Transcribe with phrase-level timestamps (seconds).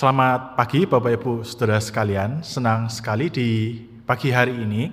[0.00, 2.40] Selamat pagi Bapak Ibu Saudara sekalian.
[2.40, 3.76] Senang sekali di
[4.08, 4.88] pagi hari ini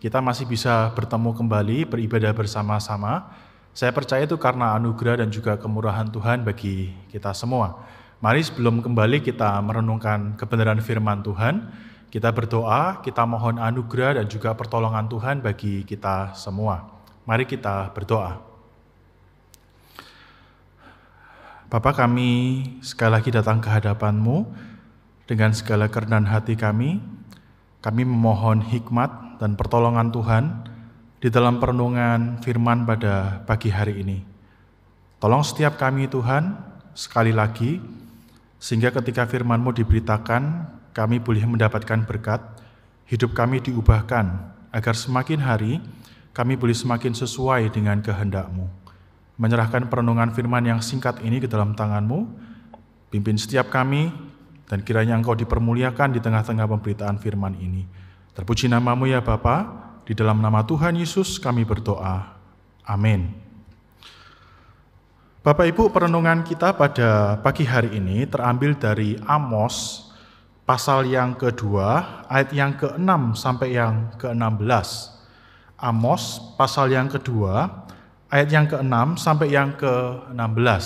[0.00, 3.36] kita masih bisa bertemu kembali beribadah bersama-sama.
[3.76, 7.84] Saya percaya itu karena anugerah dan juga kemurahan Tuhan bagi kita semua.
[8.24, 11.60] Mari sebelum kembali kita merenungkan kebenaran firman Tuhan,
[12.08, 16.96] kita berdoa, kita mohon anugerah dan juga pertolongan Tuhan bagi kita semua.
[17.28, 18.55] Mari kita berdoa.
[21.66, 24.46] Bapak kami sekali lagi datang ke hadapanmu
[25.26, 27.02] dengan segala kerendahan hati kami.
[27.82, 30.62] Kami memohon hikmat dan pertolongan Tuhan
[31.18, 34.22] di dalam perenungan firman pada pagi hari ini.
[35.18, 36.54] Tolong setiap kami Tuhan,
[36.94, 37.82] sekali lagi,
[38.62, 42.46] sehingga ketika firman-Mu diberitakan, kami boleh mendapatkan berkat,
[43.10, 45.82] hidup kami diubahkan, agar semakin hari
[46.30, 48.85] kami boleh semakin sesuai dengan kehendak-Mu
[49.36, 52.28] menyerahkan perenungan firman yang singkat ini ke dalam tanganmu,
[53.12, 54.12] pimpin setiap kami,
[54.66, 57.86] dan kiranya engkau dipermuliakan di tengah-tengah pemberitaan firman ini.
[58.34, 62.36] Terpuji namamu ya Bapa, di dalam nama Tuhan Yesus kami berdoa.
[62.86, 63.32] Amin.
[65.46, 70.06] Bapak Ibu, perenungan kita pada pagi hari ini terambil dari Amos
[70.66, 75.14] pasal yang kedua, ayat yang ke-6 sampai yang ke-16.
[75.78, 77.86] Amos pasal yang kedua,
[78.30, 80.84] ayat yang ke-6 sampai yang ke-16.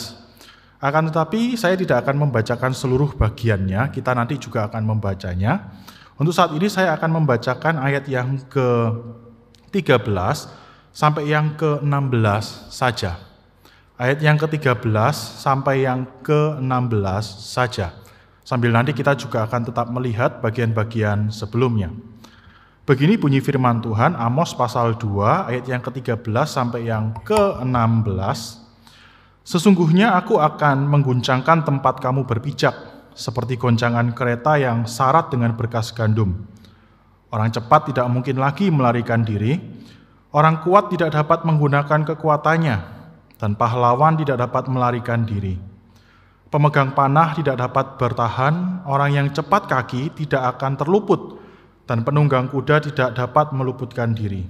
[0.80, 5.77] Akan tetapi saya tidak akan membacakan seluruh bagiannya, kita nanti juga akan membacanya.
[6.16, 10.08] Untuk saat ini saya akan membacakan ayat yang ke-13
[10.92, 13.20] sampai yang ke-16 saja.
[14.00, 14.80] Ayat yang ke-13
[15.16, 17.92] sampai yang ke-16 saja.
[18.41, 21.92] Sambil nanti kita juga akan tetap melihat bagian-bagian sebelumnya.
[22.91, 28.58] Begini bunyi firman Tuhan Amos pasal 2 ayat yang ke-13 sampai yang ke-16.
[29.46, 32.74] Sesungguhnya aku akan mengguncangkan tempat kamu berpijak
[33.14, 36.34] seperti goncangan kereta yang syarat dengan berkas gandum.
[37.30, 39.55] Orang cepat tidak mungkin lagi melarikan diri,
[40.34, 42.77] orang kuat tidak dapat menggunakan kekuatannya,
[43.39, 45.55] dan pahlawan tidak dapat melarikan diri.
[46.50, 51.39] Pemegang panah tidak dapat bertahan, orang yang cepat kaki tidak akan terluput
[51.90, 54.46] dan penunggang kuda tidak dapat meluputkan diri.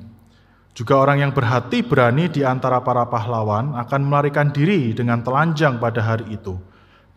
[0.76, 6.04] Juga orang yang berhati berani di antara para pahlawan akan melarikan diri dengan telanjang pada
[6.04, 6.60] hari itu.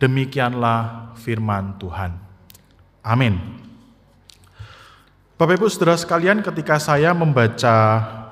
[0.00, 2.16] Demikianlah firman Tuhan.
[3.04, 3.36] Amin.
[5.36, 7.76] Bapak Ibu Saudara sekalian, ketika saya membaca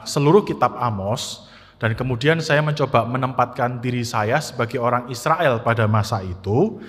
[0.09, 1.45] seluruh kitab Amos
[1.77, 6.81] dan kemudian saya mencoba menempatkan diri saya sebagai orang Israel pada masa itu,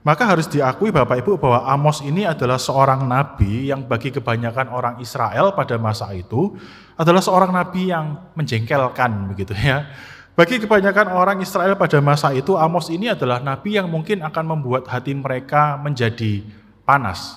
[0.00, 4.94] maka harus diakui Bapak Ibu bahwa Amos ini adalah seorang nabi yang bagi kebanyakan orang
[4.96, 6.56] Israel pada masa itu
[6.96, 9.84] adalah seorang nabi yang menjengkelkan begitu ya.
[10.32, 14.88] Bagi kebanyakan orang Israel pada masa itu Amos ini adalah nabi yang mungkin akan membuat
[14.88, 16.48] hati mereka menjadi
[16.88, 17.36] panas.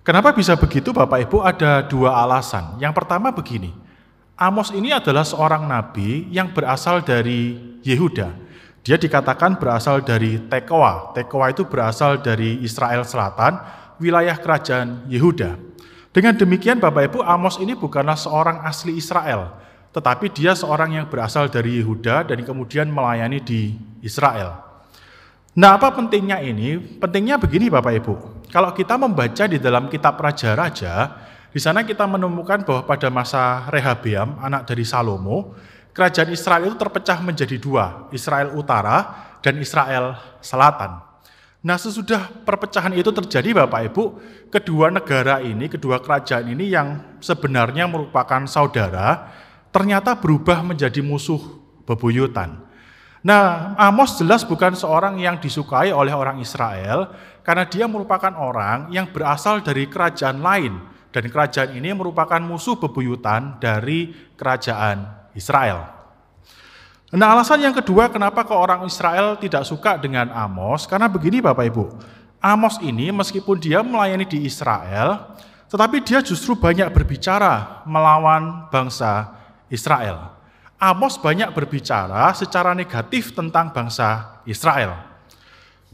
[0.00, 1.44] Kenapa bisa begitu Bapak Ibu?
[1.44, 2.80] Ada dua alasan.
[2.80, 3.76] Yang pertama begini.
[4.40, 8.32] Amos ini adalah seorang nabi yang berasal dari Yehuda.
[8.84, 11.16] Dia dikatakan berasal dari Tekoa.
[11.16, 13.56] Tekoa itu berasal dari Israel Selatan,
[13.96, 15.56] wilayah kerajaan Yehuda.
[16.12, 19.56] Dengan demikian Bapak Ibu, Amos ini bukanlah seorang asli Israel,
[19.96, 23.72] tetapi dia seorang yang berasal dari Yehuda dan kemudian melayani di
[24.04, 24.60] Israel.
[25.56, 26.76] Nah, apa pentingnya ini?
[26.76, 28.14] Pentingnya begini Bapak Ibu.
[28.52, 34.38] Kalau kita membaca di dalam kitab Raja-Raja, di sana kita menemukan bahwa pada masa Rehabeam,
[34.44, 35.56] anak dari Salomo,
[35.94, 41.00] kerajaan Israel itu terpecah menjadi dua, Israel Utara dan Israel Selatan.
[41.64, 44.04] Nah sesudah perpecahan itu terjadi Bapak Ibu,
[44.52, 49.32] kedua negara ini, kedua kerajaan ini yang sebenarnya merupakan saudara,
[49.72, 51.40] ternyata berubah menjadi musuh
[51.88, 52.60] bebuyutan.
[53.24, 57.08] Nah Amos jelas bukan seorang yang disukai oleh orang Israel,
[57.40, 60.84] karena dia merupakan orang yang berasal dari kerajaan lain,
[61.16, 65.94] dan kerajaan ini merupakan musuh bebuyutan dari kerajaan Israel.
[67.14, 71.70] Nah alasan yang kedua kenapa kok orang Israel tidak suka dengan Amos, karena begini Bapak
[71.70, 71.84] Ibu,
[72.42, 75.36] Amos ini meskipun dia melayani di Israel,
[75.70, 79.30] tetapi dia justru banyak berbicara melawan bangsa
[79.70, 80.34] Israel.
[80.74, 84.98] Amos banyak berbicara secara negatif tentang bangsa Israel.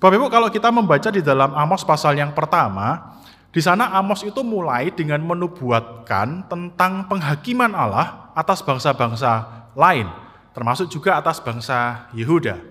[0.01, 3.20] Bapak Ibu kalau kita membaca di dalam Amos pasal yang pertama,
[3.51, 10.07] di sana Amos itu mulai dengan menubuatkan tentang penghakiman Allah atas bangsa-bangsa lain,
[10.55, 12.63] termasuk juga atas bangsa Yehuda.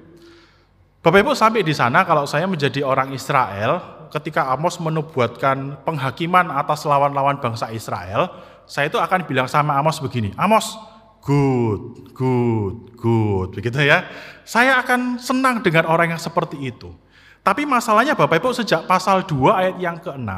[1.03, 6.87] Bapak Ibu sampai di sana kalau saya menjadi orang Israel, ketika Amos menubuatkan penghakiman atas
[6.87, 8.31] lawan-lawan bangsa Israel,
[8.63, 10.79] saya itu akan bilang sama Amos begini, Amos,
[11.23, 14.07] good, good, good, begitu ya.
[14.47, 16.95] Saya akan senang dengan orang yang seperti itu.
[17.39, 20.29] Tapi masalahnya Bapak Ibu sejak pasal 2 ayat yang ke-6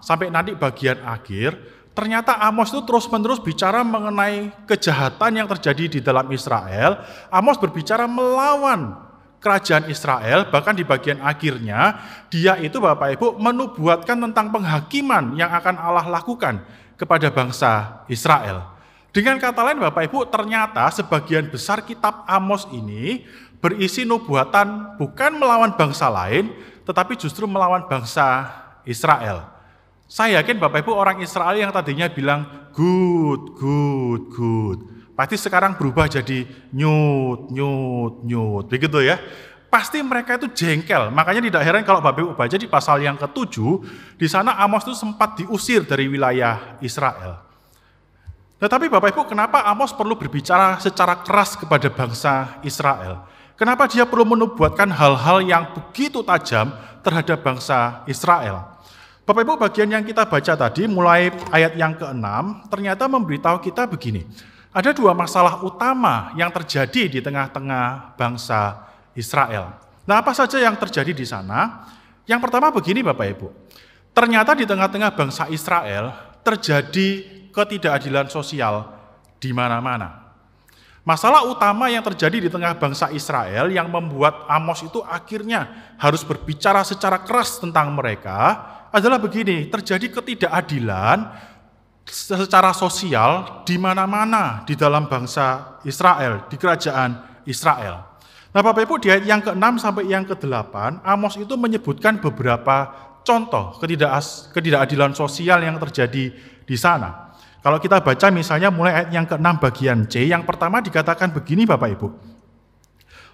[0.00, 1.54] sampai nanti bagian akhir,
[1.92, 7.04] ternyata Amos itu terus-menerus bicara mengenai kejahatan yang terjadi di dalam Israel.
[7.28, 8.96] Amos berbicara melawan
[9.38, 15.78] kerajaan Israel, bahkan di bagian akhirnya dia itu Bapak Ibu menubuatkan tentang penghakiman yang akan
[15.78, 16.58] Allah lakukan
[16.98, 18.74] kepada bangsa Israel.
[19.14, 23.24] Dengan kata lain Bapak Ibu, ternyata sebagian besar kitab Amos ini
[23.58, 26.54] berisi nubuatan bukan melawan bangsa lain,
[26.86, 28.48] tetapi justru melawan bangsa
[28.86, 29.44] Israel.
[30.08, 34.78] Saya yakin Bapak Ibu orang Israel yang tadinya bilang good, good, good.
[35.12, 38.64] Pasti sekarang berubah jadi nyut, nyut, nyut.
[38.72, 39.20] Begitu ya.
[39.68, 41.12] Pasti mereka itu jengkel.
[41.12, 43.84] Makanya tidak heran kalau Bapak Ibu baca di pasal yang ketujuh,
[44.16, 47.44] di sana Amos itu sempat diusir dari wilayah Israel.
[48.56, 53.28] Tetapi Bapak Ibu, kenapa Amos perlu berbicara secara keras kepada bangsa Israel?
[53.58, 56.70] Kenapa dia perlu menubuatkan hal-hal yang begitu tajam
[57.02, 58.78] terhadap bangsa Israel?
[59.26, 62.22] Bapak Ibu bagian yang kita baca tadi mulai ayat yang ke-6
[62.70, 64.22] ternyata memberitahu kita begini.
[64.70, 68.88] Ada dua masalah utama yang terjadi di tengah-tengah bangsa
[69.18, 69.74] Israel.
[70.06, 71.82] Nah apa saja yang terjadi di sana?
[72.30, 73.48] Yang pertama begini Bapak Ibu.
[74.14, 76.14] Ternyata di tengah-tengah bangsa Israel
[76.46, 78.86] terjadi ketidakadilan sosial
[79.42, 80.17] di mana-mana.
[81.08, 86.84] Masalah utama yang terjadi di tengah bangsa Israel yang membuat Amos itu akhirnya harus berbicara
[86.84, 88.60] secara keras tentang mereka
[88.92, 91.32] adalah begini, terjadi ketidakadilan
[92.04, 98.04] secara sosial di mana-mana di dalam bangsa Israel, di kerajaan Israel.
[98.52, 102.92] Nah Bapak Ibu di ayat yang ke-6 sampai yang ke-8, Amos itu menyebutkan beberapa
[103.24, 103.80] contoh
[104.52, 106.36] ketidakadilan sosial yang terjadi
[106.68, 107.27] di sana.
[107.58, 111.88] Kalau kita baca misalnya mulai ayat yang ke-6 bagian C, yang pertama dikatakan begini Bapak
[111.98, 112.08] Ibu.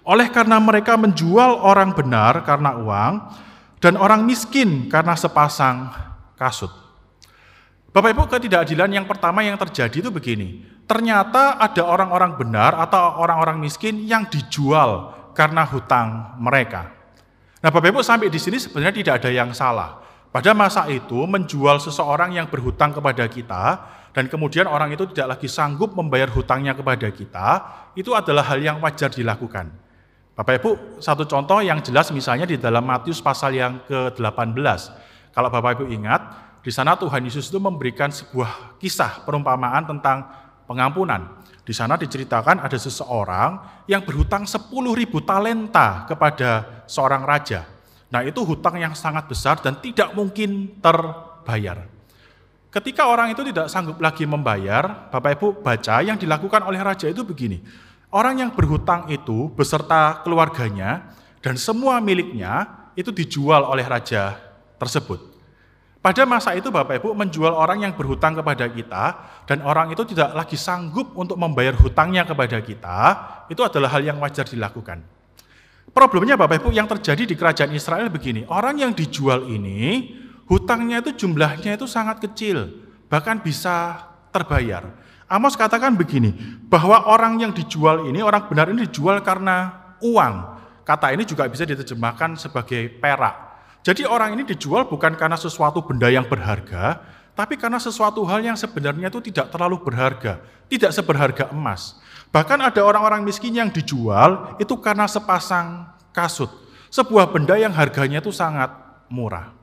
[0.05, 3.13] Oleh karena mereka menjual orang benar karena uang,
[3.81, 5.93] dan orang miskin karena sepasang
[6.37, 6.73] kasut.
[7.93, 10.65] Bapak Ibu ketidakadilan yang pertama yang terjadi itu begini.
[10.89, 16.91] Ternyata ada orang-orang benar atau orang-orang miskin yang dijual karena hutang mereka.
[17.61, 20.01] Nah Bapak Ibu sampai di sini sebenarnya tidak ada yang salah.
[20.29, 23.79] Pada masa itu menjual seseorang yang berhutang kepada kita
[24.15, 27.47] dan kemudian orang itu tidak lagi sanggup membayar hutangnya kepada kita,
[27.99, 29.67] itu adalah hal yang wajar dilakukan.
[30.39, 30.71] Bapak Ibu,
[31.03, 34.79] satu contoh yang jelas misalnya di dalam Matius pasal yang ke-18.
[35.35, 36.21] Kalau Bapak Ibu ingat,
[36.63, 40.23] di sana Tuhan Yesus itu memberikan sebuah kisah perumpamaan tentang
[40.63, 41.43] pengampunan.
[41.67, 47.67] Di sana diceritakan ada seseorang yang berhutang 10 ribu talenta kepada seorang raja.
[48.15, 51.94] Nah itu hutang yang sangat besar dan tidak mungkin terbayar.
[52.75, 57.23] Ketika orang itu tidak sanggup lagi membayar, Bapak Ibu baca yang dilakukan oleh raja itu
[57.23, 57.63] begini.
[58.11, 62.67] Orang yang berhutang itu beserta keluarganya dan semua miliknya
[62.99, 64.35] itu dijual oleh raja
[64.75, 65.23] tersebut.
[66.03, 69.03] Pada masa itu Bapak Ibu menjual orang yang berhutang kepada kita
[69.47, 72.99] dan orang itu tidak lagi sanggup untuk membayar hutangnya kepada kita,
[73.47, 74.99] itu adalah hal yang wajar dilakukan.
[75.95, 80.11] Problemnya Bapak Ibu yang terjadi di kerajaan Israel begini, orang yang dijual ini
[80.45, 82.69] hutangnya itu jumlahnya itu sangat kecil,
[83.09, 84.93] bahkan bisa terbayar.
[85.25, 86.37] Amos katakan begini,
[86.69, 90.53] bahwa orang yang dijual ini, orang benar ini dijual karena uang.
[90.85, 93.33] Kata ini juga bisa diterjemahkan sebagai perak.
[93.81, 97.01] Jadi orang ini dijual bukan karena sesuatu benda yang berharga,
[97.33, 101.97] tapi karena sesuatu hal yang sebenarnya itu tidak terlalu berharga, tidak seberharga emas.
[102.29, 106.49] Bahkan ada orang-orang miskin yang dijual itu karena sepasang kasut,
[106.93, 108.69] sebuah benda yang harganya itu sangat
[109.09, 109.54] murah.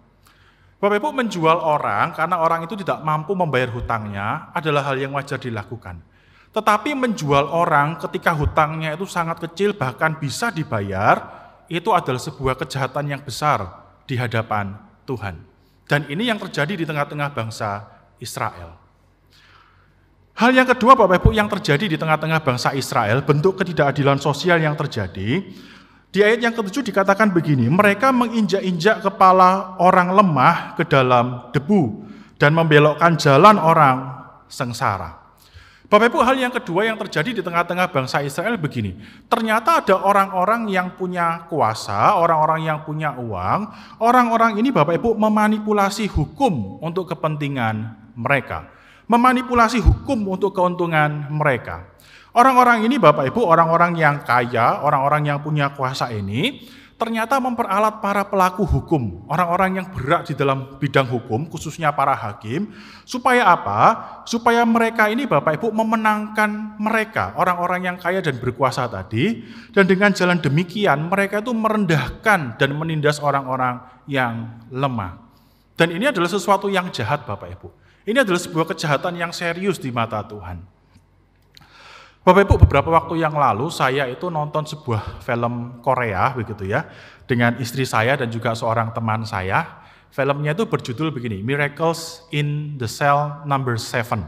[0.83, 5.39] Bapak Ibu menjual orang karena orang itu tidak mampu membayar hutangnya adalah hal yang wajar
[5.39, 6.03] dilakukan.
[6.51, 11.23] Tetapi menjual orang ketika hutangnya itu sangat kecil bahkan bisa dibayar,
[11.71, 13.63] itu adalah sebuah kejahatan yang besar
[14.11, 14.75] di hadapan
[15.07, 15.39] Tuhan.
[15.87, 17.87] Dan ini yang terjadi di tengah-tengah bangsa
[18.19, 18.75] Israel.
[20.35, 24.75] Hal yang kedua Bapak Ibu yang terjadi di tengah-tengah bangsa Israel, bentuk ketidakadilan sosial yang
[24.75, 25.47] terjadi,
[26.13, 32.05] di ayat yang ketujuh dikatakan begini, mereka menginjak-injak kepala orang lemah ke dalam debu
[32.37, 34.13] dan membelokkan jalan orang
[34.45, 35.23] sengsara.
[35.89, 38.97] Bapak Ibu, hal yang kedua yang terjadi di tengah-tengah bangsa Israel begini.
[39.29, 43.69] Ternyata ada orang-orang yang punya kuasa, orang-orang yang punya uang.
[44.01, 48.73] Orang-orang ini Bapak Ibu memanipulasi hukum untuk kepentingan mereka.
[49.05, 51.92] Memanipulasi hukum untuk keuntungan mereka.
[52.33, 56.65] Orang-orang ini Bapak Ibu, orang-orang yang kaya, orang-orang yang punya kuasa ini,
[56.97, 62.73] ternyata memperalat para pelaku hukum, orang-orang yang berat di dalam bidang hukum, khususnya para hakim,
[63.05, 63.81] supaya apa?
[64.25, 69.45] Supaya mereka ini Bapak Ibu memenangkan mereka, orang-orang yang kaya dan berkuasa tadi,
[69.77, 75.21] dan dengan jalan demikian mereka itu merendahkan dan menindas orang-orang yang lemah.
[75.77, 77.69] Dan ini adalah sesuatu yang jahat Bapak Ibu.
[78.09, 80.82] Ini adalah sebuah kejahatan yang serius di mata Tuhan.
[82.23, 86.87] Bapak Ibu, beberapa waktu yang lalu saya itu nonton sebuah film Korea begitu ya
[87.27, 89.83] dengan istri saya dan juga seorang teman saya.
[90.15, 94.23] Filmnya itu berjudul begini, Miracles in the Cell Number Seven.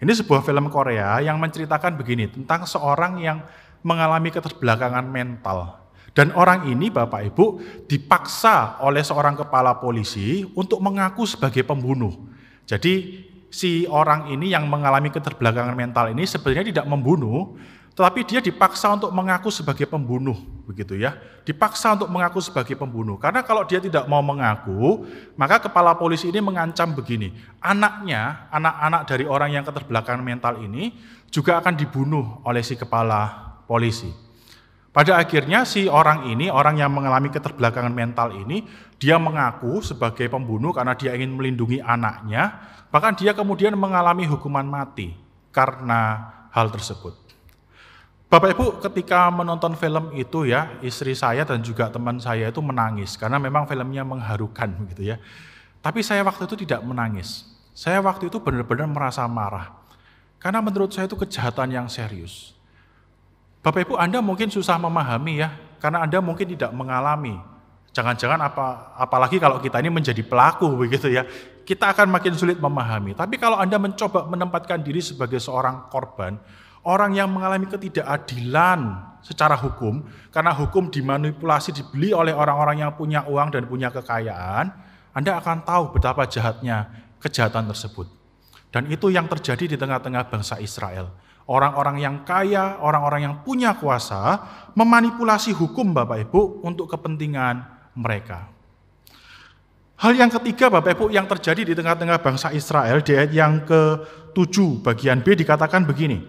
[0.00, 3.44] Ini sebuah film Korea yang menceritakan begini tentang seorang yang
[3.84, 5.84] mengalami keterbelakangan mental.
[6.16, 12.24] Dan orang ini Bapak Ibu dipaksa oleh seorang kepala polisi untuk mengaku sebagai pembunuh.
[12.64, 13.20] Jadi
[13.54, 17.54] si orang ini yang mengalami keterbelakangan mental ini sebenarnya tidak membunuh,
[17.94, 20.34] tetapi dia dipaksa untuk mengaku sebagai pembunuh,
[20.66, 21.14] begitu ya.
[21.46, 23.14] Dipaksa untuk mengaku sebagai pembunuh.
[23.14, 25.06] Karena kalau dia tidak mau mengaku,
[25.38, 27.30] maka kepala polisi ini mengancam begini,
[27.62, 30.90] anaknya, anak-anak dari orang yang keterbelakangan mental ini
[31.30, 34.10] juga akan dibunuh oleh si kepala polisi.
[34.94, 38.66] Pada akhirnya si orang ini, orang yang mengalami keterbelakangan mental ini,
[38.98, 45.18] dia mengaku sebagai pembunuh karena dia ingin melindungi anaknya, bahkan dia kemudian mengalami hukuman mati
[45.50, 47.18] karena hal tersebut.
[48.30, 53.18] Bapak Ibu ketika menonton film itu ya, istri saya dan juga teman saya itu menangis
[53.18, 55.18] karena memang filmnya mengharukan gitu ya.
[55.82, 57.50] Tapi saya waktu itu tidak menangis.
[57.74, 59.74] Saya waktu itu benar-benar merasa marah.
[60.38, 62.54] Karena menurut saya itu kejahatan yang serius.
[63.58, 65.50] Bapak Ibu Anda mungkin susah memahami ya,
[65.82, 67.42] karena Anda mungkin tidak mengalami.
[67.90, 71.26] Jangan-jangan apa apalagi kalau kita ini menjadi pelaku begitu ya.
[71.64, 73.16] Kita akan makin sulit memahami.
[73.16, 76.36] Tapi kalau Anda mencoba menempatkan diri sebagai seorang korban,
[76.84, 83.48] orang yang mengalami ketidakadilan secara hukum, karena hukum dimanipulasi, dibeli oleh orang-orang yang punya uang
[83.56, 84.68] dan punya kekayaan,
[85.16, 86.92] Anda akan tahu betapa jahatnya
[87.24, 88.06] kejahatan tersebut.
[88.68, 91.08] Dan itu yang terjadi di tengah-tengah bangsa Israel.
[91.48, 94.40] Orang-orang yang kaya, orang-orang yang punya kuasa,
[94.76, 97.64] memanipulasi hukum Bapak Ibu untuk kepentingan
[97.96, 98.53] mereka.
[100.04, 104.84] Hal yang ketiga Bapak Ibu yang terjadi di tengah-tengah bangsa Israel di ayat yang ke-7
[104.84, 106.20] bagian B dikatakan begini.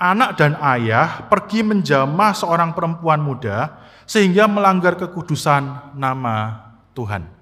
[0.00, 6.56] Anak dan ayah pergi menjamah seorang perempuan muda sehingga melanggar kekudusan nama
[6.96, 7.37] Tuhan.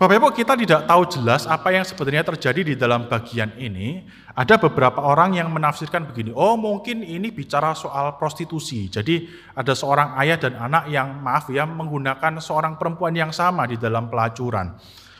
[0.00, 4.00] Bapak Ibu, kita tidak tahu jelas apa yang sebenarnya terjadi di dalam bagian ini.
[4.32, 8.88] Ada beberapa orang yang menafsirkan begini, oh mungkin ini bicara soal prostitusi.
[8.88, 13.76] Jadi ada seorang ayah dan anak yang maaf ya menggunakan seorang perempuan yang sama di
[13.76, 14.72] dalam pelacuran.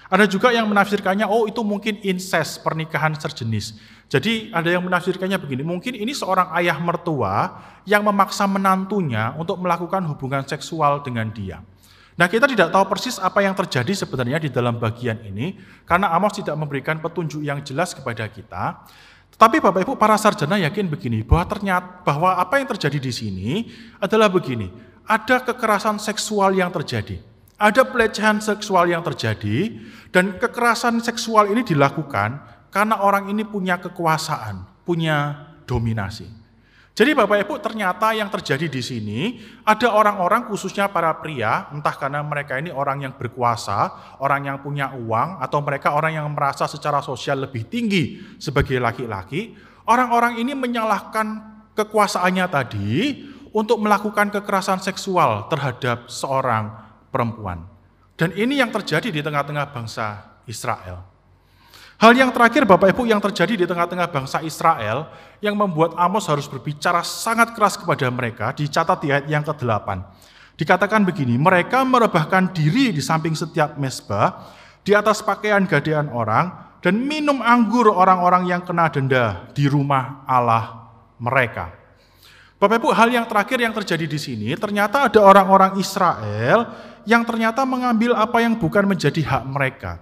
[0.08, 3.76] Ada juga yang menafsirkannya, oh itu mungkin incest, pernikahan sejenis.
[4.08, 7.52] Jadi ada yang menafsirkannya begini, mungkin ini seorang ayah mertua
[7.84, 11.60] yang memaksa menantunya untuk melakukan hubungan seksual dengan dia.
[12.20, 15.56] Nah kita tidak tahu persis apa yang terjadi sebenarnya di dalam bagian ini,
[15.88, 18.84] karena Amos tidak memberikan petunjuk yang jelas kepada kita.
[19.32, 23.48] Tetapi Bapak Ibu para sarjana yakin begini, bahwa ternyata bahwa apa yang terjadi di sini
[23.96, 24.68] adalah begini,
[25.08, 27.16] ada kekerasan seksual yang terjadi,
[27.56, 29.80] ada pelecehan seksual yang terjadi,
[30.12, 32.36] dan kekerasan seksual ini dilakukan
[32.68, 36.39] karena orang ini punya kekuasaan, punya dominasi.
[37.00, 42.20] Jadi Bapak Ibu ternyata yang terjadi di sini ada orang-orang khususnya para pria, entah karena
[42.20, 43.88] mereka ini orang yang berkuasa,
[44.20, 49.56] orang yang punya uang, atau mereka orang yang merasa secara sosial lebih tinggi sebagai laki-laki,
[49.88, 51.40] orang-orang ini menyalahkan
[51.72, 52.88] kekuasaannya tadi
[53.56, 56.68] untuk melakukan kekerasan seksual terhadap seorang
[57.08, 57.64] perempuan.
[58.12, 61.09] Dan ini yang terjadi di tengah-tengah bangsa Israel.
[62.00, 65.12] Hal yang terakhir Bapak Ibu yang terjadi di tengah-tengah bangsa Israel
[65.44, 70.00] yang membuat Amos harus berbicara sangat keras kepada mereka dicatat di ayat yang ke-8.
[70.56, 74.48] Dikatakan begini, mereka merebahkan diri di samping setiap mesbah,
[74.80, 80.88] di atas pakaian gadean orang, dan minum anggur orang-orang yang kena denda di rumah Allah
[81.20, 81.68] mereka.
[82.56, 86.64] Bapak Ibu, hal yang terakhir yang terjadi di sini, ternyata ada orang-orang Israel
[87.04, 90.00] yang ternyata mengambil apa yang bukan menjadi hak mereka.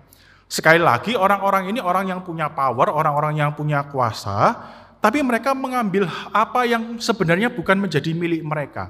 [0.48, 4.56] Sekali lagi orang-orang ini orang yang punya power, orang-orang yang punya kuasa,
[4.98, 8.88] tapi mereka mengambil apa yang sebenarnya bukan menjadi milik mereka.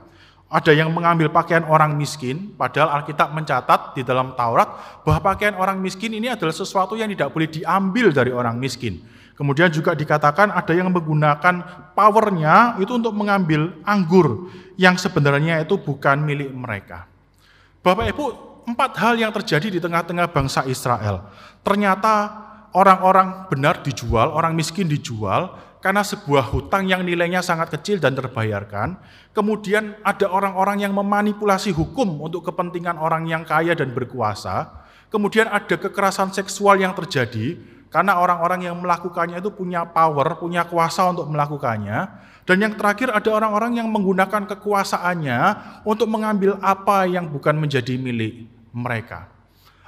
[0.49, 5.77] Ada yang mengambil pakaian orang miskin, padahal Alkitab mencatat di dalam Taurat bahwa pakaian orang
[5.77, 9.03] miskin ini adalah sesuatu yang tidak boleh diambil dari orang miskin.
[9.37, 11.55] Kemudian juga dikatakan ada yang menggunakan
[11.93, 14.49] powernya itu untuk mengambil anggur
[14.81, 17.05] yang sebenarnya itu bukan milik mereka.
[17.85, 21.25] Bapak Ibu, empat hal yang terjadi di tengah-tengah bangsa Israel.
[21.65, 22.45] Ternyata
[22.77, 28.99] orang-orang benar dijual, orang miskin dijual, karena sebuah hutang yang nilainya sangat kecil dan terbayarkan.
[29.31, 34.85] Kemudian ada orang-orang yang memanipulasi hukum untuk kepentingan orang yang kaya dan berkuasa.
[35.09, 37.57] Kemudian ada kekerasan seksual yang terjadi
[37.89, 42.29] karena orang-orang yang melakukannya itu punya power, punya kuasa untuk melakukannya.
[42.45, 45.41] Dan yang terakhir ada orang-orang yang menggunakan kekuasaannya
[45.85, 49.31] untuk mengambil apa yang bukan menjadi milik mereka.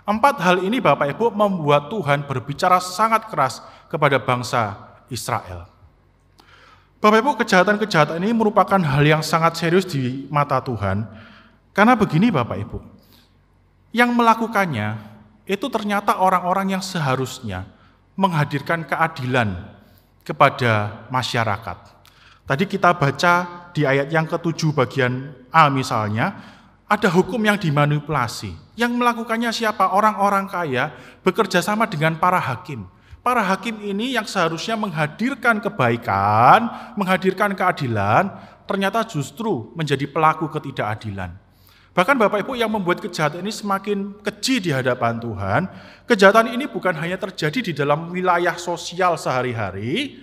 [0.04, 4.75] Empat hal ini Bapak Ibu membuat Tuhan berbicara sangat keras kepada bangsa
[5.12, 5.70] Israel.
[7.00, 11.08] Bapak Ibu, kejahatan-kejahatan ini merupakan hal yang sangat serius di mata Tuhan.
[11.72, 12.78] Karena begini Bapak Ibu,
[13.96, 14.99] yang melakukannya
[15.49, 17.64] itu ternyata orang-orang yang seharusnya
[18.20, 19.80] menghadirkan keadilan
[20.26, 21.78] kepada masyarakat.
[22.44, 23.34] Tadi kita baca
[23.72, 26.34] di ayat yang ketujuh bagian A misalnya,
[26.90, 28.50] ada hukum yang dimanipulasi.
[28.75, 29.94] Yang melakukannya siapa?
[29.94, 30.90] Orang-orang kaya
[31.23, 32.82] bekerja sama dengan para hakim.
[33.23, 36.66] Para hakim ini yang seharusnya menghadirkan kebaikan,
[36.99, 38.35] menghadirkan keadilan,
[38.66, 41.30] ternyata justru menjadi pelaku ketidakadilan.
[41.94, 45.68] Bahkan Bapak Ibu yang membuat kejahatan ini semakin keji di hadapan Tuhan,
[46.11, 50.16] kejahatan ini bukan hanya terjadi di dalam wilayah sosial sehari-hari,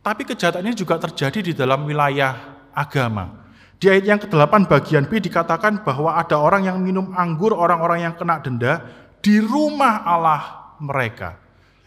[0.00, 2.36] tapi kejahatan ini juga terjadi di dalam wilayah
[2.70, 3.45] agama.
[3.76, 8.14] Di ayat yang ke-8 bagian B dikatakan bahwa ada orang yang minum anggur, orang-orang yang
[8.16, 8.80] kena denda
[9.20, 11.36] di rumah Allah mereka.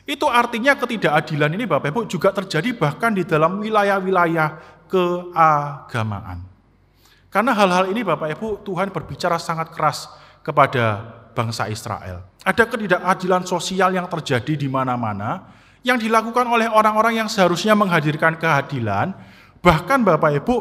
[0.06, 4.58] Itu artinya ketidakadilan ini Bapak Ibu juga terjadi bahkan di dalam wilayah-wilayah
[4.90, 6.46] keagamaan.
[7.30, 10.10] Karena hal-hal ini Bapak Ibu Tuhan berbicara sangat keras
[10.42, 11.06] kepada
[11.38, 12.26] bangsa Israel.
[12.42, 15.46] Ada ketidakadilan sosial yang terjadi di mana-mana,
[15.86, 19.14] yang dilakukan oleh orang-orang yang seharusnya menghadirkan keadilan,
[19.60, 20.56] bahkan Bapak Ibu,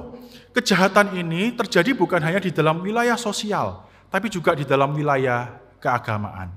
[0.54, 6.50] kejahatan ini terjadi bukan hanya di dalam wilayah sosial, tapi juga di dalam wilayah keagamaan.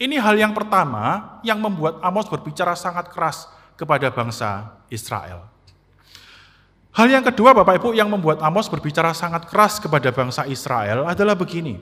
[0.00, 3.44] Ini hal yang pertama yang membuat Amos berbicara sangat keras
[3.76, 5.44] kepada bangsa Israel.
[6.90, 11.38] Hal yang kedua Bapak Ibu yang membuat Amos berbicara sangat keras kepada bangsa Israel adalah
[11.38, 11.78] begini.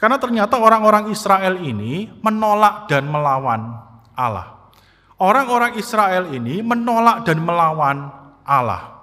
[0.00, 3.82] Karena ternyata orang-orang Israel ini menolak dan melawan
[4.16, 4.72] Allah.
[5.16, 8.12] Orang-orang Israel ini menolak dan melawan
[8.44, 8.95] Allah.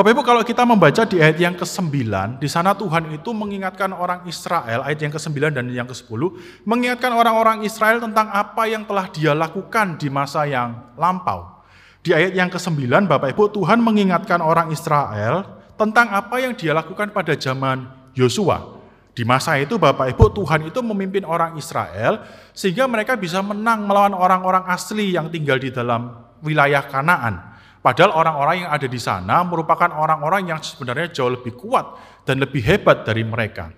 [0.00, 2.08] Bapak Ibu kalau kita membaca di ayat yang ke-9,
[2.40, 7.68] di sana Tuhan itu mengingatkan orang Israel, ayat yang ke-9 dan yang ke-10, mengingatkan orang-orang
[7.68, 11.60] Israel tentang apa yang telah dia lakukan di masa yang lampau.
[12.00, 12.80] Di ayat yang ke-9,
[13.12, 15.44] Bapak Ibu, Tuhan mengingatkan orang Israel
[15.76, 17.84] tentang apa yang dia lakukan pada zaman
[18.16, 18.80] Yosua.
[19.12, 22.24] Di masa itu Bapak Ibu Tuhan itu memimpin orang Israel
[22.56, 26.08] sehingga mereka bisa menang melawan orang-orang asli yang tinggal di dalam
[26.40, 27.49] wilayah Kanaan.
[27.80, 31.96] Padahal orang-orang yang ada di sana merupakan orang-orang yang sebenarnya jauh lebih kuat
[32.28, 33.72] dan lebih hebat dari mereka.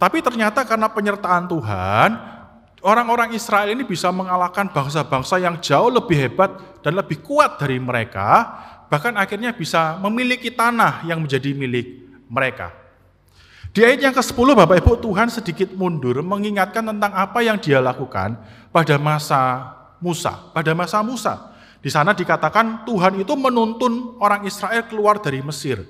[0.00, 2.10] Tapi ternyata karena penyertaan Tuhan,
[2.80, 8.56] orang-orang Israel ini bisa mengalahkan bangsa-bangsa yang jauh lebih hebat dan lebih kuat dari mereka,
[8.88, 12.72] bahkan akhirnya bisa memiliki tanah yang menjadi milik mereka.
[13.72, 18.36] Di ayat yang ke-10 Bapak Ibu Tuhan sedikit mundur mengingatkan tentang apa yang dia lakukan
[18.72, 20.52] pada masa Musa.
[20.52, 21.51] Pada masa Musa.
[21.82, 25.82] Di sana dikatakan Tuhan itu menuntun orang Israel keluar dari Mesir.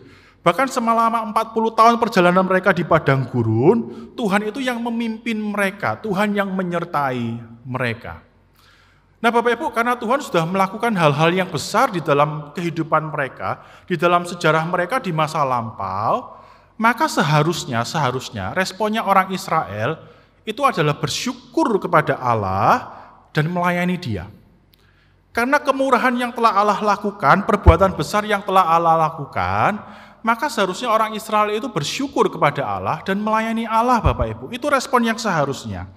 [0.43, 6.35] Bahkan selama 40 tahun perjalanan mereka di padang gurun, Tuhan itu yang memimpin mereka, Tuhan
[6.35, 8.25] yang menyertai mereka.
[9.23, 13.95] Nah Bapak Ibu, karena Tuhan sudah melakukan hal-hal yang besar di dalam kehidupan mereka, di
[13.95, 16.43] dalam sejarah mereka di masa lampau,
[16.75, 19.95] maka seharusnya seharusnya responnya orang Israel
[20.43, 22.91] itu adalah bersyukur kepada Allah
[23.31, 24.27] dan melayani Dia.
[25.33, 29.81] Karena kemurahan yang telah Allah lakukan, perbuatan besar yang telah Allah lakukan,
[30.21, 34.45] maka seharusnya orang Israel itu bersyukur kepada Allah dan melayani Allah Bapak Ibu.
[34.53, 35.89] Itu respon yang seharusnya.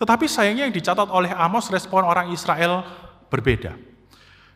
[0.00, 2.82] Tetapi sayangnya yang dicatat oleh Amos respon orang Israel
[3.30, 3.76] berbeda.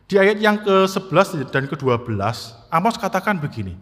[0.09, 2.09] Di ayat yang ke-11 dan ke-12,
[2.73, 3.77] Amos katakan begini,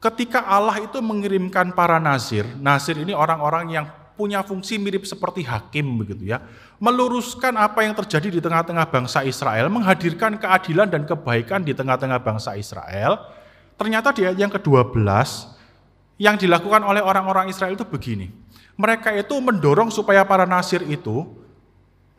[0.00, 3.86] Ketika Allah itu mengirimkan para nazir, nazir ini orang-orang yang
[4.20, 6.44] punya fungsi mirip seperti hakim begitu ya,
[6.76, 12.52] meluruskan apa yang terjadi di tengah-tengah bangsa Israel, menghadirkan keadilan dan kebaikan di tengah-tengah bangsa
[12.60, 13.16] Israel.
[13.80, 15.00] Ternyata di ayat yang ke-12
[16.20, 18.28] yang dilakukan oleh orang-orang Israel itu begini.
[18.76, 21.24] Mereka itu mendorong supaya para nasir itu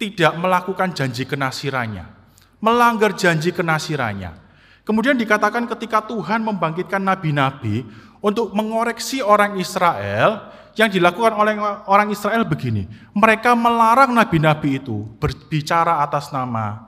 [0.01, 2.09] tidak melakukan janji kenasirannya,
[2.57, 4.33] melanggar janji kenasirannya.
[4.81, 7.85] Kemudian dikatakan ketika Tuhan membangkitkan nabi-nabi
[8.21, 15.99] untuk mengoreksi orang Israel, yang dilakukan oleh orang Israel begini, mereka melarang nabi-nabi itu berbicara
[15.99, 16.79] atas nama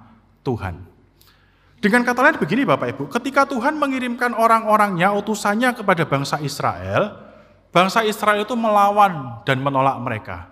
[0.44, 0.80] Tuhan.
[1.84, 7.12] Dengan kata lain begini Bapak Ibu, ketika Tuhan mengirimkan orang-orangnya, utusannya kepada bangsa Israel,
[7.76, 10.48] bangsa Israel itu melawan dan menolak mereka.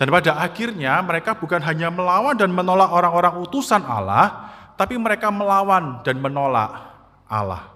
[0.00, 4.48] Dan pada akhirnya mereka bukan hanya melawan dan menolak orang-orang utusan Allah,
[4.80, 6.72] tapi mereka melawan dan menolak
[7.28, 7.68] Allah.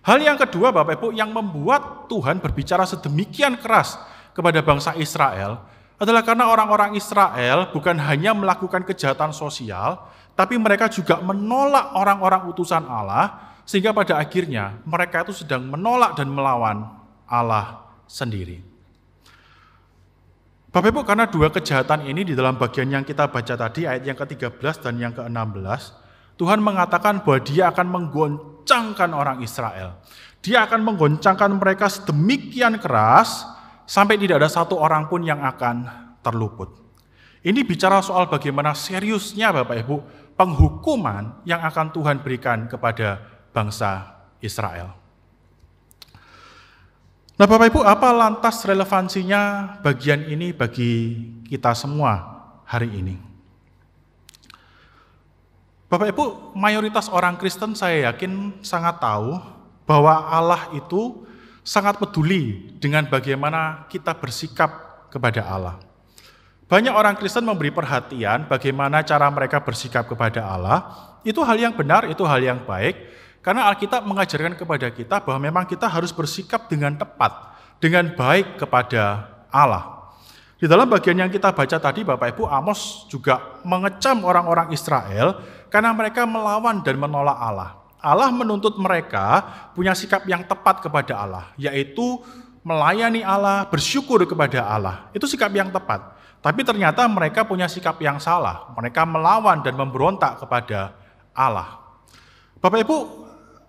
[0.00, 3.98] Hal yang kedua Bapak Ibu yang membuat Tuhan berbicara sedemikian keras
[4.40, 5.60] kepada bangsa Israel
[6.00, 10.00] adalah karena orang-orang Israel bukan hanya melakukan kejahatan sosial,
[10.32, 16.32] tapi mereka juga menolak orang-orang utusan Allah, sehingga pada akhirnya mereka itu sedang menolak dan
[16.32, 16.88] melawan
[17.28, 18.64] Allah sendiri.
[20.72, 24.16] Bapak Ibu, karena dua kejahatan ini di dalam bagian yang kita baca tadi, ayat yang
[24.16, 25.82] ke-13 dan yang ke-16,
[26.40, 30.00] Tuhan mengatakan bahwa dia akan menggoncangkan orang Israel.
[30.40, 33.44] Dia akan menggoncangkan mereka sedemikian keras,
[33.90, 35.82] sampai tidak ada satu orang pun yang akan
[36.22, 36.70] terluput.
[37.42, 39.96] Ini bicara soal bagaimana seriusnya Bapak Ibu
[40.38, 43.18] penghukuman yang akan Tuhan berikan kepada
[43.50, 44.94] bangsa Israel.
[47.34, 51.16] Nah Bapak Ibu, apa lantas relevansinya bagian ini bagi
[51.48, 53.16] kita semua hari ini?
[55.90, 59.40] Bapak Ibu, mayoritas orang Kristen saya yakin sangat tahu
[59.88, 61.26] bahwa Allah itu
[61.62, 65.76] sangat peduli dengan bagaimana kita bersikap kepada Allah.
[66.70, 70.78] Banyak orang Kristen memberi perhatian bagaimana cara mereka bersikap kepada Allah.
[71.26, 72.94] Itu hal yang benar, itu hal yang baik.
[73.42, 79.26] Karena Alkitab mengajarkan kepada kita bahwa memang kita harus bersikap dengan tepat, dengan baik kepada
[79.50, 80.14] Allah.
[80.60, 85.40] Di dalam bagian yang kita baca tadi, Bapak Ibu, Amos juga mengecam orang-orang Israel
[85.72, 87.79] karena mereka melawan dan menolak Allah.
[88.00, 89.44] Allah menuntut mereka
[89.76, 92.20] punya sikap yang tepat kepada Allah, yaitu
[92.64, 95.08] melayani Allah, bersyukur kepada Allah.
[95.12, 96.16] Itu sikap yang tepat.
[96.40, 98.72] Tapi ternyata mereka punya sikap yang salah.
[98.72, 100.96] Mereka melawan dan memberontak kepada
[101.36, 101.76] Allah.
[102.60, 102.96] Bapak Ibu,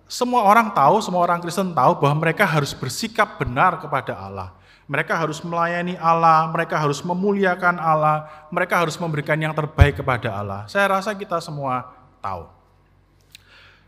[0.08, 4.52] semua orang tahu, semua orang Kristen tahu bahwa mereka harus bersikap benar kepada Allah.
[4.88, 10.68] Mereka harus melayani Allah, mereka harus memuliakan Allah, mereka harus memberikan yang terbaik kepada Allah.
[10.68, 12.61] Saya rasa kita semua tahu.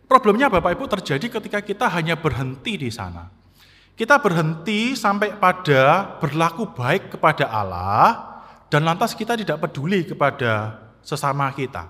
[0.04, 3.32] Problemnya Bapak Ibu terjadi ketika kita hanya berhenti di sana.
[3.94, 8.34] Kita berhenti sampai pada berlaku baik kepada Allah,
[8.68, 11.88] dan lantas kita tidak peduli kepada sesama kita.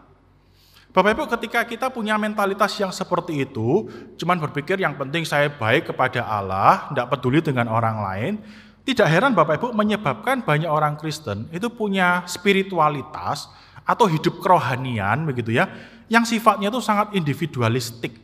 [0.95, 5.91] Bapak Ibu ketika kita punya mentalitas yang seperti itu, cuman berpikir yang penting saya baik
[5.91, 8.33] kepada Allah, tidak peduli dengan orang lain,
[8.87, 13.51] tidak heran Bapak Ibu menyebabkan banyak orang Kristen itu punya spiritualitas
[13.83, 15.67] atau hidup kerohanian begitu ya,
[16.09, 18.21] yang sifatnya itu sangat individualistik.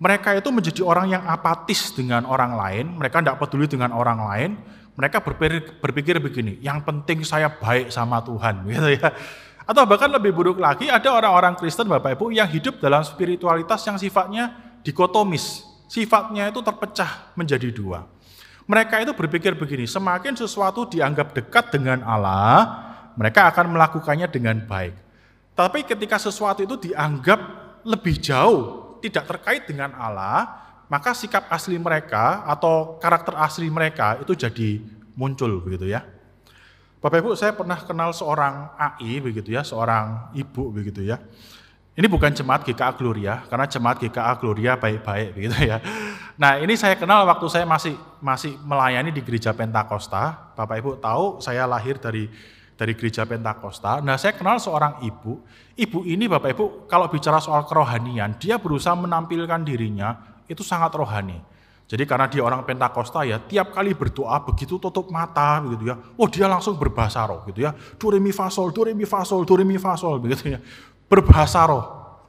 [0.00, 4.50] Mereka itu menjadi orang yang apatis dengan orang lain, mereka tidak peduli dengan orang lain,
[4.94, 9.14] mereka berpikir, berpikir begini, yang penting saya baik sama Tuhan, gitu ya.
[9.64, 13.96] Atau bahkan lebih buruk lagi, ada orang-orang Kristen Bapak Ibu yang hidup dalam spiritualitas yang
[13.96, 18.04] sifatnya dikotomis, sifatnya itu terpecah menjadi dua.
[18.64, 22.60] Mereka itu berpikir begini, semakin sesuatu dianggap dekat dengan Allah,
[23.16, 25.03] mereka akan melakukannya dengan baik.
[25.54, 27.38] Tapi ketika sesuatu itu dianggap
[27.86, 30.50] lebih jauh, tidak terkait dengan Allah,
[30.90, 34.82] maka sikap asli mereka atau karakter asli mereka itu jadi
[35.14, 36.02] muncul begitu ya.
[36.98, 41.20] Bapak Ibu, saya pernah kenal seorang AI begitu ya, seorang ibu begitu ya.
[41.94, 45.78] Ini bukan jemaat GKA Gloria, karena jemaat GKA Gloria baik-baik begitu ya.
[46.34, 50.50] Nah ini saya kenal waktu saya masih masih melayani di gereja Pentakosta.
[50.58, 52.26] Bapak Ibu tahu saya lahir dari
[52.74, 54.02] dari gereja Pentakosta.
[54.02, 55.42] Nah saya kenal seorang ibu.
[55.74, 61.38] Ibu ini Bapak Ibu kalau bicara soal kerohanian, dia berusaha menampilkan dirinya itu sangat rohani.
[61.84, 66.00] Jadi karena dia orang Pentakosta ya, tiap kali berdoa begitu tutup mata begitu ya.
[66.16, 67.76] Oh, dia langsung berbahasa roh gitu ya.
[68.00, 69.04] Do re mi fa sol, do re mi
[69.76, 70.58] fa begitu ya.
[71.06, 71.84] Berbahasa roh.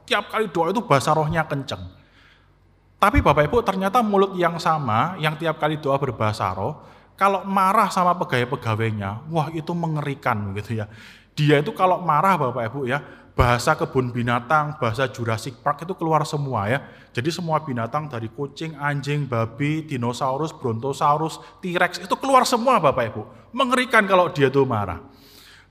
[0.06, 1.82] Tiap kali doa itu bahasa rohnya kenceng.
[2.96, 6.80] Tapi Bapak Ibu ternyata mulut yang sama, yang tiap kali doa berbahasa roh,
[7.16, 10.86] kalau marah sama pegawai-pegawainya, wah itu mengerikan begitu ya.
[11.36, 13.00] Dia itu kalau marah Bapak Ibu ya,
[13.36, 16.80] bahasa kebun binatang, bahasa Jurassic Park itu keluar semua ya.
[17.12, 23.22] Jadi semua binatang dari kucing, anjing, babi, dinosaurus, brontosaurus, T-Rex itu keluar semua Bapak Ibu.
[23.52, 25.00] Mengerikan kalau dia tuh marah.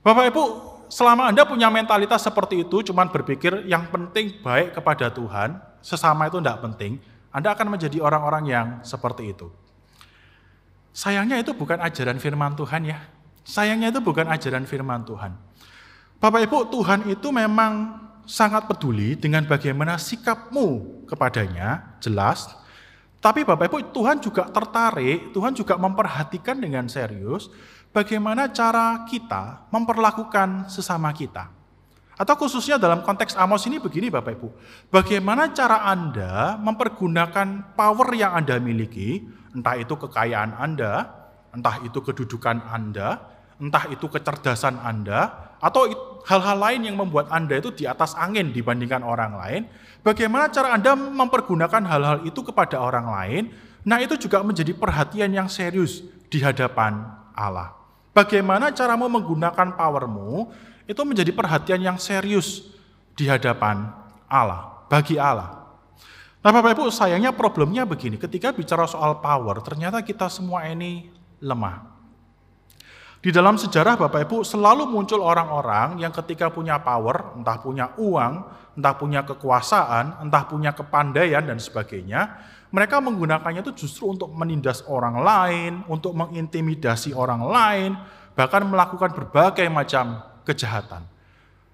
[0.02, 0.42] Bapak Ibu,
[0.86, 6.38] selama Anda punya mentalitas seperti itu, cuman berpikir yang penting baik kepada Tuhan, sesama itu
[6.38, 7.02] tidak penting,
[7.34, 9.50] Anda akan menjadi orang-orang yang seperti itu.
[10.96, 12.96] Sayangnya itu bukan ajaran firman Tuhan ya.
[13.44, 15.36] Sayangnya itu bukan ajaran firman Tuhan.
[16.16, 22.48] Bapak Ibu, Tuhan itu memang sangat peduli dengan bagaimana sikapmu kepadanya, jelas.
[23.20, 27.52] Tapi Bapak Ibu, Tuhan juga tertarik, Tuhan juga memperhatikan dengan serius
[27.92, 31.52] bagaimana cara kita memperlakukan sesama kita.
[32.16, 34.48] Atau khususnya dalam konteks Amos ini begini Bapak Ibu,
[34.88, 39.20] bagaimana cara Anda mempergunakan power yang Anda miliki,
[39.56, 41.08] entah itu kekayaan Anda,
[41.56, 43.24] entah itu kedudukan Anda,
[43.56, 45.88] entah itu kecerdasan Anda, atau
[46.28, 49.62] hal-hal lain yang membuat Anda itu di atas angin dibandingkan orang lain,
[50.04, 53.42] bagaimana cara Anda mempergunakan hal-hal itu kepada orang lain,
[53.88, 57.72] nah itu juga menjadi perhatian yang serius di hadapan Allah.
[58.12, 60.52] Bagaimana caramu menggunakan powermu
[60.88, 62.68] itu menjadi perhatian yang serius
[63.16, 63.88] di hadapan
[64.28, 65.65] Allah, bagi Allah.
[66.46, 71.10] Nah Bapak Ibu sayangnya problemnya begini, ketika bicara soal power ternyata kita semua ini
[71.42, 71.82] lemah.
[73.18, 78.46] Di dalam sejarah Bapak Ibu selalu muncul orang-orang yang ketika punya power, entah punya uang,
[78.78, 82.38] entah punya kekuasaan, entah punya kepandaian dan sebagainya,
[82.70, 87.98] mereka menggunakannya itu justru untuk menindas orang lain, untuk mengintimidasi orang lain,
[88.38, 91.02] bahkan melakukan berbagai macam kejahatan.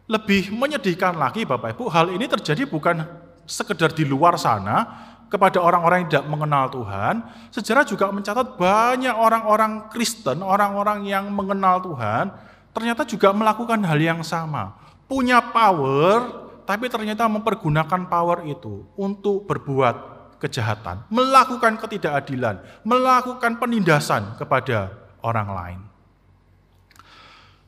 [0.08, 6.04] Lebih menyedihkan lagi Bapak Ibu, hal ini terjadi bukan sekedar di luar sana, kepada orang-orang
[6.04, 12.28] yang tidak mengenal Tuhan, sejarah juga mencatat banyak orang-orang Kristen, orang-orang yang mengenal Tuhan,
[12.76, 14.76] ternyata juga melakukan hal yang sama.
[15.08, 24.92] Punya power, tapi ternyata mempergunakan power itu untuk berbuat kejahatan, melakukan ketidakadilan, melakukan penindasan kepada
[25.24, 25.80] orang lain.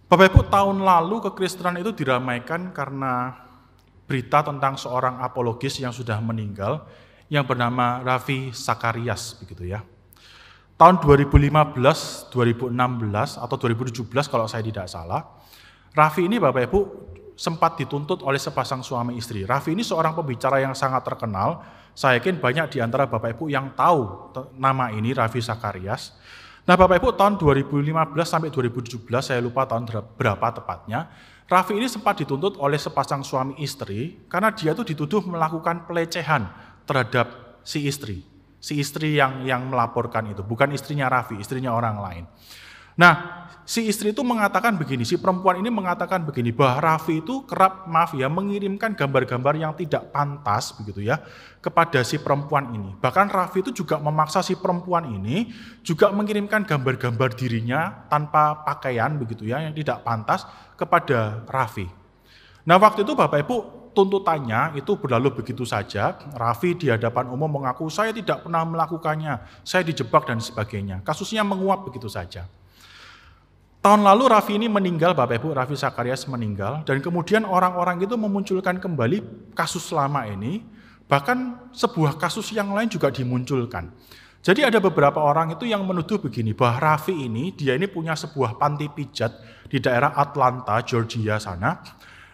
[0.04, 3.43] Bapak Ibu, tahun lalu kekristenan itu diramaikan karena
[4.04, 6.84] berita tentang seorang apologis yang sudah meninggal
[7.32, 9.80] yang bernama Raffi Sakarias begitu ya.
[10.74, 12.74] Tahun 2015, 2016
[13.38, 15.22] atau 2017 kalau saya tidak salah,
[15.94, 16.80] Raffi ini Bapak Ibu
[17.38, 19.46] sempat dituntut oleh sepasang suami istri.
[19.46, 21.62] Raffi ini seorang pembicara yang sangat terkenal.
[21.94, 26.18] Saya yakin banyak di antara Bapak Ibu yang tahu nama ini Raffi Sakarias.
[26.66, 27.94] Nah Bapak Ibu tahun 2015
[28.26, 29.86] sampai 2017 saya lupa tahun
[30.18, 31.06] berapa tepatnya.
[31.44, 36.48] Raffi ini sempat dituntut oleh sepasang suami istri karena dia itu dituduh melakukan pelecehan
[36.88, 38.24] terhadap si istri.
[38.64, 42.24] Si istri yang yang melaporkan itu, bukan istrinya Raffi, istrinya orang lain.
[42.94, 47.90] Nah, si istri itu mengatakan begini, si perempuan ini mengatakan begini, bahwa Raffi itu kerap,
[47.90, 51.18] maaf ya, mengirimkan gambar-gambar yang tidak pantas begitu ya,
[51.58, 52.94] kepada si perempuan ini.
[53.00, 55.50] Bahkan Raffi itu juga memaksa si perempuan ini
[55.82, 60.46] juga mengirimkan gambar-gambar dirinya tanpa pakaian begitu ya, yang tidak pantas
[60.78, 61.90] kepada Raffi.
[62.64, 63.56] Nah waktu itu Bapak Ibu
[63.94, 66.18] tuntutannya itu berlalu begitu saja.
[66.34, 71.00] Raffi di hadapan umum mengaku saya tidak pernah melakukannya, saya dijebak dan sebagainya.
[71.06, 72.48] Kasusnya menguap begitu saja.
[73.84, 78.80] Tahun lalu Raffi ini meninggal, Bapak Ibu, Raffi Sakarias meninggal, dan kemudian orang-orang itu memunculkan
[78.80, 79.20] kembali
[79.52, 80.64] kasus lama ini,
[81.04, 83.92] bahkan sebuah kasus yang lain juga dimunculkan.
[84.40, 88.56] Jadi ada beberapa orang itu yang menuduh begini, bahwa Raffi ini, dia ini punya sebuah
[88.56, 89.36] panti pijat
[89.68, 91.84] di daerah Atlanta, Georgia sana.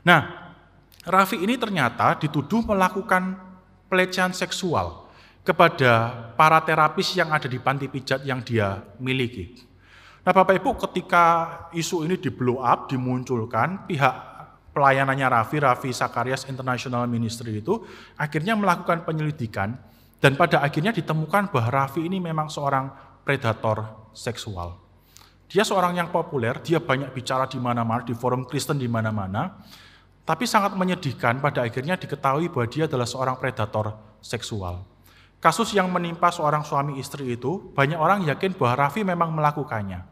[0.06, 0.54] Nah,
[1.02, 3.34] Raffi ini ternyata dituduh melakukan
[3.90, 5.10] pelecehan seksual
[5.42, 9.69] kepada para terapis yang ada di panti pijat yang dia miliki.
[10.30, 11.24] Nah Bapak Ibu ketika
[11.74, 14.14] isu ini di blow up, dimunculkan, pihak
[14.70, 17.82] pelayanannya Raffi, Raffi Sakarias International Ministry itu
[18.14, 19.74] akhirnya melakukan penyelidikan
[20.22, 22.94] dan pada akhirnya ditemukan bahwa Raffi ini memang seorang
[23.26, 24.78] predator seksual.
[25.50, 29.58] Dia seorang yang populer, dia banyak bicara di mana-mana, di forum Kristen di mana-mana,
[30.22, 34.86] tapi sangat menyedihkan pada akhirnya diketahui bahwa dia adalah seorang predator seksual.
[35.42, 40.09] Kasus yang menimpa seorang suami istri itu, banyak orang yakin bahwa Raffi memang melakukannya.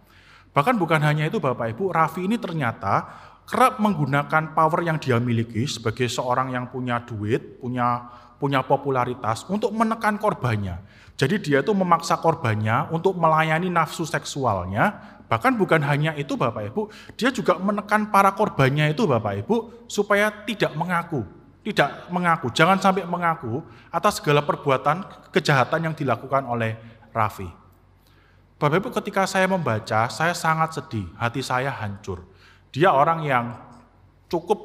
[0.59, 3.07] Bahkan bukan hanya itu Bapak Ibu, Raffi ini ternyata
[3.47, 8.11] kerap menggunakan power yang dia miliki sebagai seorang yang punya duit, punya
[8.43, 10.83] punya popularitas untuk menekan korbannya.
[11.15, 16.89] Jadi dia itu memaksa korbannya untuk melayani nafsu seksualnya Bahkan bukan hanya itu Bapak Ibu,
[17.13, 21.21] dia juga menekan para korbannya itu Bapak Ibu supaya tidak mengaku,
[21.61, 23.61] tidak mengaku, jangan sampai mengaku
[23.93, 26.81] atas segala perbuatan kejahatan yang dilakukan oleh
[27.13, 27.68] Raffi.
[28.59, 32.27] Bapak Ibu ketika saya membaca, saya sangat sedih, hati saya hancur.
[32.75, 33.55] Dia orang yang
[34.27, 34.59] cukup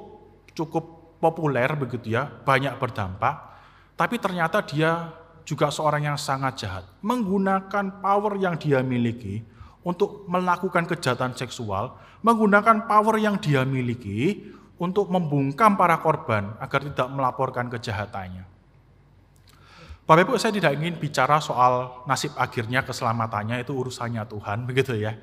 [0.57, 3.53] cukup populer begitu ya, banyak berdampak,
[3.93, 5.13] tapi ternyata dia
[5.45, 9.45] juga seorang yang sangat jahat, menggunakan power yang dia miliki
[9.85, 11.93] untuk melakukan kejahatan seksual,
[12.25, 14.41] menggunakan power yang dia miliki
[14.81, 18.52] untuk membungkam para korban agar tidak melaporkan kejahatannya.
[20.03, 25.15] Bapak Ibu, saya tidak ingin bicara soal nasib akhirnya keselamatannya itu urusannya Tuhan, begitu ya.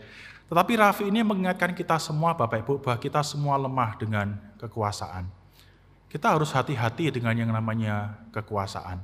[0.49, 5.29] Tetapi Raffi ini mengingatkan kita semua Bapak Ibu bahwa kita semua lemah dengan kekuasaan.
[6.09, 8.99] Kita harus hati-hati dengan yang namanya kekuasaan.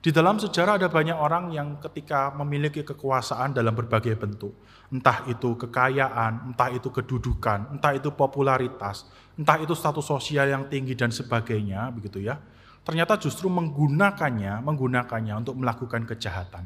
[0.00, 4.56] Di dalam sejarah ada banyak orang yang ketika memiliki kekuasaan dalam berbagai bentuk,
[4.88, 9.04] entah itu kekayaan, entah itu kedudukan, entah itu popularitas,
[9.36, 12.40] entah itu status sosial yang tinggi dan sebagainya, begitu ya.
[12.80, 16.64] Ternyata justru menggunakannya, menggunakannya untuk melakukan kejahatan.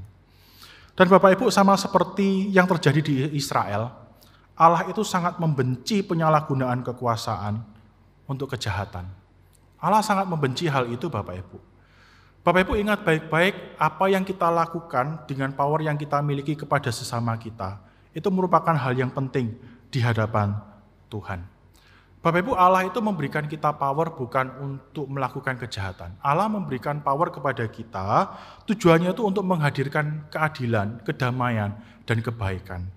[0.94, 3.90] Dan Bapak Ibu sama seperti yang terjadi di Israel,
[4.54, 7.58] Allah itu sangat membenci penyalahgunaan kekuasaan
[8.30, 9.02] untuk kejahatan.
[9.82, 11.58] Allah sangat membenci hal itu Bapak Ibu.
[12.46, 17.34] Bapak Ibu ingat baik-baik apa yang kita lakukan dengan power yang kita miliki kepada sesama
[17.40, 17.82] kita.
[18.14, 19.58] Itu merupakan hal yang penting
[19.90, 20.54] di hadapan
[21.10, 21.53] Tuhan.
[22.24, 26.16] Bapak Ibu Allah itu memberikan kita power bukan untuk melakukan kejahatan.
[26.24, 28.32] Allah memberikan power kepada kita
[28.64, 31.76] tujuannya itu untuk menghadirkan keadilan, kedamaian,
[32.08, 32.88] dan kebaikan.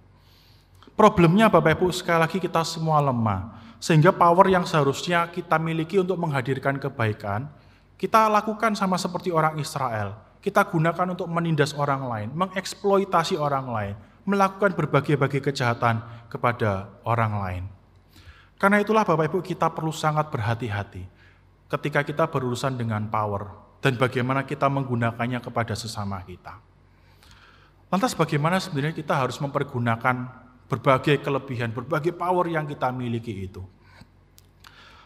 [0.96, 3.60] Problemnya Bapak Ibu sekali lagi kita semua lemah.
[3.84, 7.52] Sehingga power yang seharusnya kita miliki untuk menghadirkan kebaikan,
[8.00, 10.16] kita lakukan sama seperti orang Israel.
[10.40, 16.00] Kita gunakan untuk menindas orang lain, mengeksploitasi orang lain, melakukan berbagai-bagai kejahatan
[16.32, 17.77] kepada orang lain.
[18.58, 21.06] Karena itulah Bapak Ibu kita perlu sangat berhati-hati
[21.70, 23.54] ketika kita berurusan dengan power
[23.86, 26.58] dan bagaimana kita menggunakannya kepada sesama kita.
[27.94, 30.28] Lantas bagaimana sebenarnya kita harus mempergunakan
[30.68, 33.64] berbagai kelebihan, berbagai power yang kita miliki itu.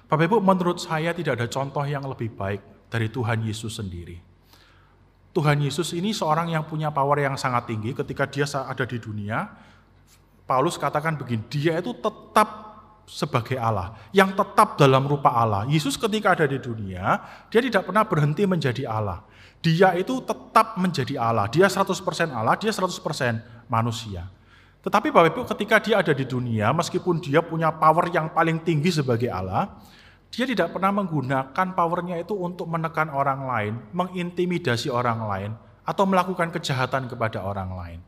[0.08, 4.20] Bapak Ibu, menurut saya tidak ada contoh yang lebih baik dari Tuhan Yesus sendiri.
[5.32, 9.48] Tuhan Yesus ini seorang yang punya power yang sangat tinggi ketika dia ada di dunia.
[10.44, 12.71] Paulus katakan begini, dia itu tetap
[13.06, 15.68] sebagai Allah, yang tetap dalam rupa Allah.
[15.68, 17.20] Yesus ketika ada di dunia,
[17.52, 19.24] dia tidak pernah berhenti menjadi Allah.
[19.62, 21.46] Dia itu tetap menjadi Allah.
[21.52, 24.26] Dia 100% Allah, dia 100% manusia.
[24.82, 28.90] Tetapi Bapak Ibu ketika dia ada di dunia, meskipun dia punya power yang paling tinggi
[28.90, 29.70] sebagai Allah,
[30.34, 35.52] dia tidak pernah menggunakan powernya itu untuk menekan orang lain, mengintimidasi orang lain,
[35.86, 38.00] atau melakukan kejahatan kepada orang lain.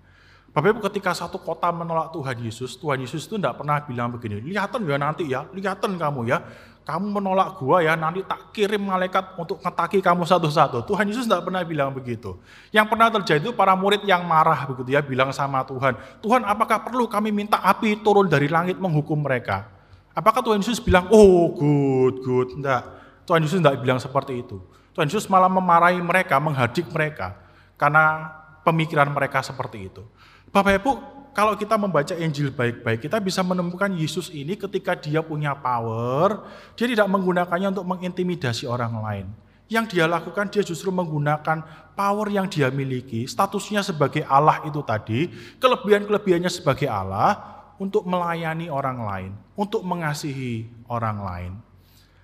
[0.54, 4.38] Bapak Ibu ketika satu kota menolak Tuhan Yesus, Tuhan Yesus itu tidak pernah bilang begini,
[4.38, 6.46] lihatan ya nanti ya, lihatan kamu ya,
[6.86, 10.86] kamu menolak gua ya, nanti tak kirim malaikat untuk ngetaki kamu satu-satu.
[10.86, 12.38] Tuhan Yesus tidak pernah bilang begitu.
[12.70, 16.86] Yang pernah terjadi itu para murid yang marah begitu ya, bilang sama Tuhan, Tuhan apakah
[16.86, 19.74] perlu kami minta api turun dari langit menghukum mereka?
[20.14, 22.86] Apakah Tuhan Yesus bilang, oh good, good, enggak.
[23.26, 24.62] Tuhan Yesus tidak bilang seperti itu.
[24.94, 27.34] Tuhan Yesus malah memarahi mereka, menghadik mereka,
[27.74, 28.30] karena
[28.62, 30.06] pemikiran mereka seperti itu.
[30.54, 30.92] Bapak Ibu,
[31.34, 36.46] kalau kita membaca Injil baik-baik, kita bisa menemukan Yesus ini ketika dia punya power,
[36.78, 39.26] dia tidak menggunakannya untuk mengintimidasi orang lain.
[39.66, 41.66] Yang dia lakukan, dia justru menggunakan
[41.98, 47.34] power yang dia miliki, statusnya sebagai Allah itu tadi, kelebihan-kelebihannya sebagai Allah,
[47.82, 51.52] untuk melayani orang lain, untuk mengasihi orang lain.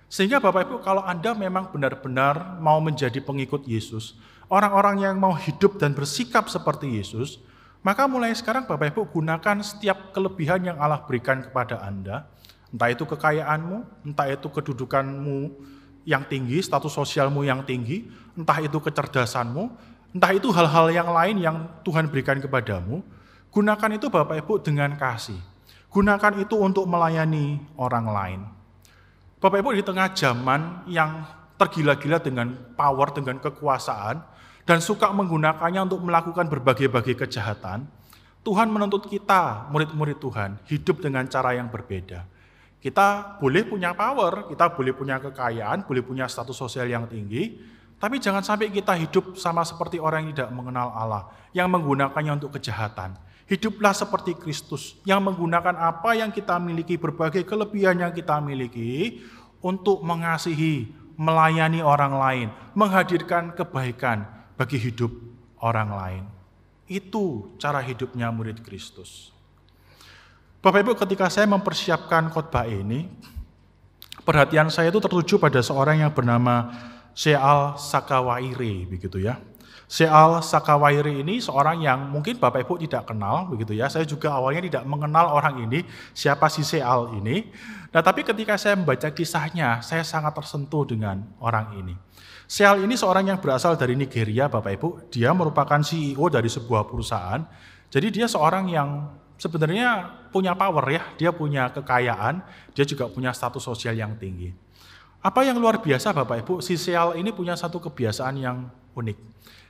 [0.06, 4.14] Sehingga Bapak Ibu, kalau Anda memang benar-benar mau menjadi pengikut Yesus,
[4.46, 7.49] orang-orang yang mau hidup dan bersikap seperti Yesus,
[7.80, 12.28] maka mulai sekarang Bapak Ibu gunakan setiap kelebihan yang Allah berikan kepada Anda,
[12.68, 15.38] entah itu kekayaanmu, entah itu kedudukanmu
[16.04, 18.04] yang tinggi, status sosialmu yang tinggi,
[18.36, 19.72] entah itu kecerdasanmu,
[20.12, 23.00] entah itu hal-hal yang lain yang Tuhan berikan kepadamu,
[23.48, 25.40] gunakan itu Bapak Ibu dengan kasih.
[25.90, 28.40] Gunakan itu untuk melayani orang lain.
[29.40, 31.24] Bapak Ibu di tengah zaman yang
[31.56, 34.20] tergila-gila dengan power, dengan kekuasaan,
[34.68, 37.88] dan suka menggunakannya untuk melakukan berbagai-bagai kejahatan,
[38.40, 42.24] Tuhan menuntut kita, murid-murid Tuhan, hidup dengan cara yang berbeda.
[42.80, 47.60] Kita boleh punya power, kita boleh punya kekayaan, boleh punya status sosial yang tinggi,
[48.00, 52.56] tapi jangan sampai kita hidup sama seperti orang yang tidak mengenal Allah, yang menggunakannya untuk
[52.56, 53.12] kejahatan.
[53.44, 59.20] Hiduplah seperti Kristus, yang menggunakan apa yang kita miliki, berbagai kelebihan yang kita miliki,
[59.60, 60.88] untuk mengasihi,
[61.20, 64.24] melayani orang lain, menghadirkan kebaikan,
[64.60, 65.08] bagi hidup
[65.64, 66.24] orang lain.
[66.84, 69.32] Itu cara hidupnya murid Kristus.
[70.60, 73.08] Bapak Ibu, ketika saya mempersiapkan khotbah ini,
[74.20, 76.68] perhatian saya itu tertuju pada seorang yang bernama
[77.16, 79.40] Seal Sakawairi, begitu ya.
[79.88, 83.88] Seal Sakawairi ini seorang yang mungkin Bapak Ibu tidak kenal, begitu ya.
[83.88, 87.48] Saya juga awalnya tidak mengenal orang ini, siapa si Seal ini.
[87.96, 91.96] Nah, tapi ketika saya membaca kisahnya, saya sangat tersentuh dengan orang ini.
[92.50, 94.88] Seal ini seorang yang berasal dari Nigeria, Bapak Ibu.
[95.06, 97.46] Dia merupakan CEO dari sebuah perusahaan.
[97.86, 99.06] Jadi dia seorang yang
[99.38, 102.42] sebenarnya punya power ya, dia punya kekayaan,
[102.74, 104.50] dia juga punya status sosial yang tinggi.
[105.22, 108.66] Apa yang luar biasa Bapak Ibu, si Seal ini punya satu kebiasaan yang
[108.98, 109.18] unik.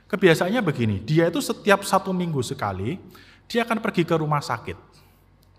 [0.09, 2.97] Kebiasaannya begini, dia itu setiap satu minggu sekali,
[3.45, 4.77] dia akan pergi ke rumah sakit.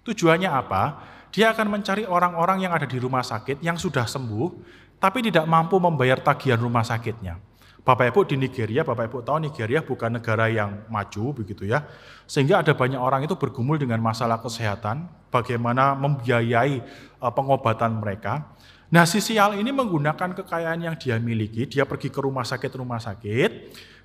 [0.02, 0.82] Tujuannya apa?
[1.30, 5.82] Dia akan mencari orang-orang yang ada di rumah sakit yang sudah sembuh, tapi tidak mampu
[5.82, 7.42] membayar tagihan rumah sakitnya.
[7.82, 11.82] Bapak Ibu di Nigeria, Bapak Ibu tahu Nigeria bukan negara yang maju begitu ya.
[12.30, 18.54] Sehingga ada banyak orang itu bergumul dengan masalah kesehatan, bagaimana membiayai eh, pengobatan mereka.
[18.94, 23.50] Nah, si sial ini menggunakan kekayaan yang dia miliki, dia pergi ke rumah sakit-rumah sakit,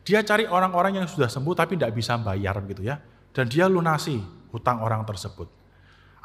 [0.01, 2.97] dia cari orang-orang yang sudah sembuh tapi tidak bisa bayar gitu ya.
[3.29, 4.17] Dan dia lunasi
[4.49, 5.56] hutang orang tersebut.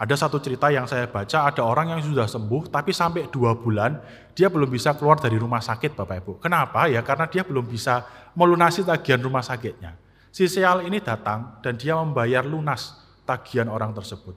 [0.03, 4.03] Ada satu cerita yang saya baca, ada orang yang sudah sembuh, tapi sampai dua bulan
[4.35, 6.33] dia belum bisa keluar dari rumah sakit Bapak Ibu.
[6.43, 6.91] Kenapa?
[6.91, 8.03] Ya karena dia belum bisa
[8.35, 9.95] melunasi tagihan rumah sakitnya.
[10.35, 14.35] Si Sial ini datang dan dia membayar lunas tagihan orang tersebut.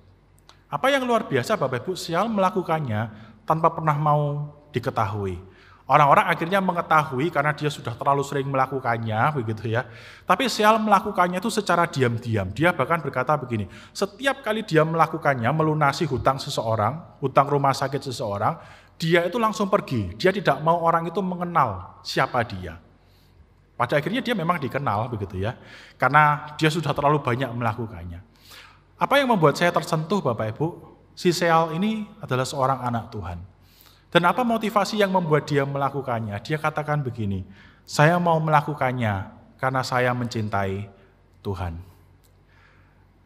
[0.69, 3.09] Apa yang luar biasa Bapak Ibu, Sial melakukannya
[3.49, 5.41] tanpa pernah mau diketahui.
[5.85, 9.85] Orang-orang akhirnya mengetahui karena dia sudah terlalu sering melakukannya, begitu ya.
[10.25, 12.49] Tapi Sial melakukannya itu secara diam-diam.
[12.49, 18.57] Dia bahkan berkata begini, setiap kali dia melakukannya, melunasi hutang seseorang, hutang rumah sakit seseorang,
[18.97, 20.17] dia itu langsung pergi.
[20.17, 22.81] Dia tidak mau orang itu mengenal siapa dia.
[23.77, 25.53] Pada akhirnya dia memang dikenal begitu ya.
[26.01, 28.25] Karena dia sudah terlalu banyak melakukannya.
[28.97, 30.67] Apa yang membuat saya tersentuh Bapak Ibu?
[31.13, 33.54] Si Seal ini adalah seorang anak Tuhan.
[34.15, 36.39] Dan apa motivasi yang membuat dia melakukannya?
[36.39, 37.43] Dia katakan begini,
[37.83, 39.27] saya mau melakukannya
[39.59, 40.87] karena saya mencintai
[41.43, 41.75] Tuhan.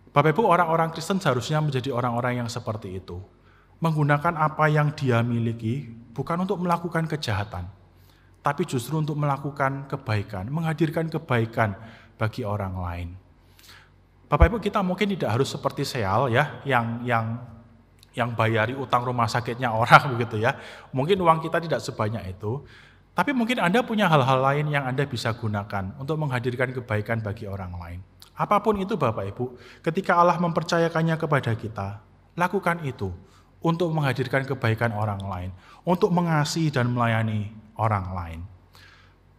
[0.09, 3.21] Bapak Ibu, orang-orang Kristen seharusnya menjadi orang-orang yang seperti itu.
[3.85, 7.69] Menggunakan apa yang dia miliki bukan untuk melakukan kejahatan,
[8.41, 11.77] tapi justru untuk melakukan kebaikan, menghadirkan kebaikan
[12.17, 13.09] bagi orang lain.
[14.25, 17.25] Bapak Ibu kita mungkin tidak harus seperti Seal ya, yang yang
[18.17, 20.57] yang bayari utang rumah sakitnya orang begitu ya.
[20.93, 22.63] Mungkin uang kita tidak sebanyak itu,
[23.13, 27.75] tapi mungkin Anda punya hal-hal lain yang Anda bisa gunakan untuk menghadirkan kebaikan bagi orang
[27.75, 27.99] lain.
[28.39, 31.99] Apa pun itu Bapak Ibu, ketika Allah mempercayakannya kepada kita,
[32.39, 33.11] lakukan itu
[33.59, 35.51] untuk menghadirkan kebaikan orang lain,
[35.83, 38.39] untuk mengasihi dan melayani orang lain.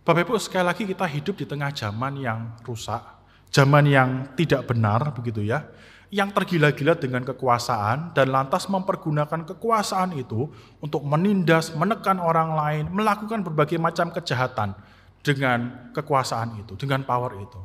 [0.05, 3.01] Bapak Ibu, sekali lagi kita hidup di tengah zaman yang rusak,
[3.49, 5.65] zaman yang tidak benar begitu ya
[6.11, 10.51] yang tergila-gila dengan kekuasaan dan lantas mempergunakan kekuasaan itu
[10.83, 14.75] untuk menindas, menekan orang lain, melakukan berbagai macam kejahatan
[15.23, 17.61] dengan kekuasaan itu, dengan power itu.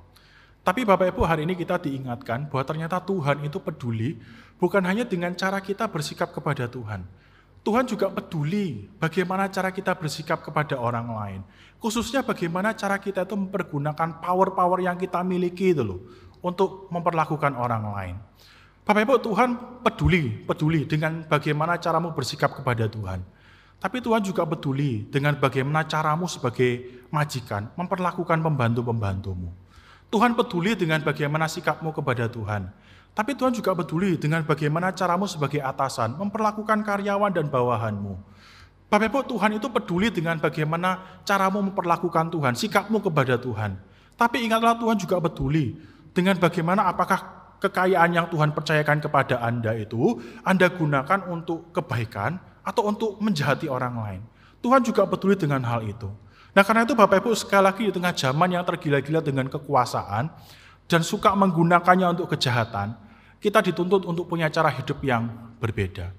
[0.62, 4.18] Tapi Bapak Ibu hari ini kita diingatkan bahwa ternyata Tuhan itu peduli
[4.62, 7.06] bukan hanya dengan cara kita bersikap kepada Tuhan.
[7.66, 11.42] Tuhan juga peduli bagaimana cara kita bersikap kepada orang lain.
[11.82, 16.02] Khususnya bagaimana cara kita itu mempergunakan power-power yang kita miliki itu loh
[16.46, 18.16] untuk memperlakukan orang lain.
[18.86, 19.50] Bapak Ibu, Tuhan
[19.82, 23.26] peduli, peduli dengan bagaimana caramu bersikap kepada Tuhan.
[23.82, 29.50] Tapi Tuhan juga peduli dengan bagaimana caramu sebagai majikan memperlakukan pembantu-pembantumu.
[30.14, 32.70] Tuhan peduli dengan bagaimana sikapmu kepada Tuhan.
[33.18, 38.14] Tapi Tuhan juga peduli dengan bagaimana caramu sebagai atasan memperlakukan karyawan dan bawahanmu.
[38.86, 43.82] Bapak Ibu, Tuhan itu peduli dengan bagaimana caramu memperlakukan Tuhan, sikapmu kepada Tuhan.
[44.14, 45.74] Tapi ingatlah Tuhan juga peduli
[46.16, 47.20] dengan bagaimana apakah
[47.60, 53.94] kekayaan yang Tuhan percayakan kepada Anda itu Anda gunakan untuk kebaikan atau untuk menjahati orang
[54.00, 54.22] lain.
[54.64, 56.10] Tuhan juga peduli dengan hal itu.
[56.56, 60.32] Nah karena itu Bapak Ibu sekali lagi di tengah zaman yang tergila-gila dengan kekuasaan
[60.88, 62.96] dan suka menggunakannya untuk kejahatan,
[63.44, 65.28] kita dituntut untuk punya cara hidup yang
[65.60, 66.16] berbeda.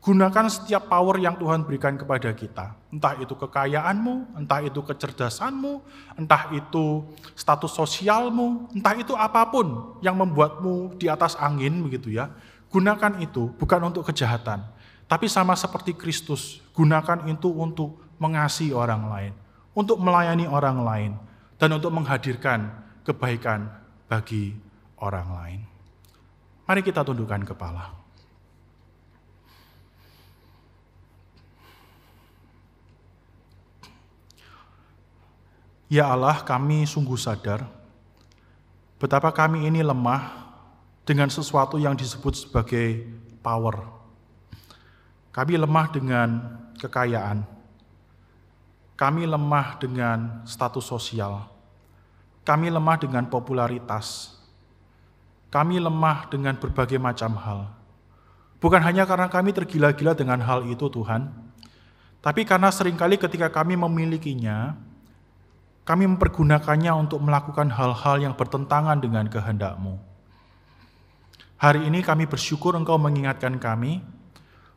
[0.00, 2.72] Gunakan setiap power yang Tuhan berikan kepada kita.
[2.88, 5.84] Entah itu kekayaanmu, entah itu kecerdasanmu,
[6.16, 7.04] entah itu
[7.36, 12.32] status sosialmu, entah itu apa pun yang membuatmu di atas angin begitu ya.
[12.72, 14.64] Gunakan itu bukan untuk kejahatan,
[15.04, 19.32] tapi sama seperti Kristus, gunakan itu untuk mengasihi orang lain,
[19.76, 21.12] untuk melayani orang lain,
[21.60, 22.72] dan untuk menghadirkan
[23.04, 23.68] kebaikan
[24.08, 24.56] bagi
[24.96, 25.60] orang lain.
[26.64, 27.99] Mari kita tundukkan kepala.
[35.90, 37.80] Ya Allah, kami sungguh sadar
[39.00, 40.52] betapa kami ini lemah
[41.08, 43.08] dengan sesuatu yang disebut sebagai
[43.40, 43.88] power.
[45.32, 46.28] Kami lemah dengan
[46.76, 47.48] kekayaan.
[49.00, 51.48] Kami lemah dengan status sosial.
[52.44, 54.36] Kami lemah dengan popularitas.
[55.48, 57.60] Kami lemah dengan berbagai macam hal.
[58.60, 61.32] Bukan hanya karena kami tergila-gila dengan hal itu, Tuhan,
[62.20, 64.76] tapi karena sering kali ketika kami memilikinya,
[65.90, 69.98] kami mempergunakannya untuk melakukan hal-hal yang bertentangan dengan kehendak-Mu.
[71.58, 73.98] Hari ini kami bersyukur Engkau mengingatkan kami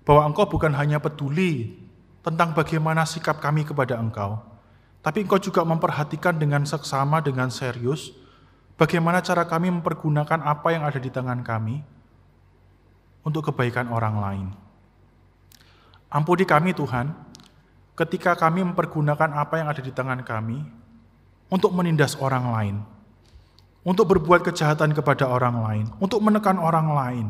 [0.02, 1.78] bahwa Engkau bukan hanya peduli
[2.26, 4.42] tentang bagaimana sikap kami kepada Engkau,
[5.06, 8.10] tapi Engkau juga memperhatikan dengan seksama, dengan serius,
[8.74, 11.86] bagaimana cara kami mempergunakan apa yang ada di tangan kami
[13.22, 14.48] untuk kebaikan orang lain.
[16.10, 17.14] Ampuni kami Tuhan,
[17.94, 20.82] ketika kami mempergunakan apa yang ada di tangan kami
[21.54, 22.76] untuk menindas orang lain,
[23.86, 27.26] untuk berbuat kejahatan kepada orang lain, untuk menekan orang lain,